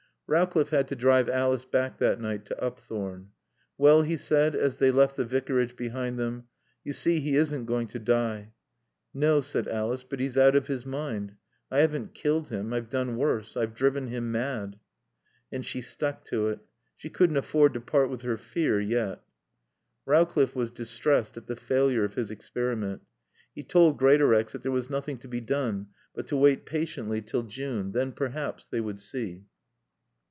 [0.33, 3.31] Rowcliffe had to drive Alice back that night to Upthorne.
[3.77, 6.45] "Well," he said, as they left the Vicarage behind them,
[6.85, 8.53] "you see he isn't going to die."
[9.13, 10.05] "No," said Alice.
[10.05, 11.35] "But he's out of his mind.
[11.69, 12.71] I haven't killed him.
[12.71, 13.57] I've done worse.
[13.57, 14.79] I've driven him mad."
[15.51, 16.59] And she stuck to it.
[16.95, 19.21] She couldn't afford to part with her fear yet.
[20.05, 23.01] Rowcliffe was distressed at the failure of his experiment.
[23.53, 27.43] He told Greatorex that there was nothing to be done but to wait patiently till
[27.43, 27.91] June.
[27.91, 29.43] Then perhaps they would see.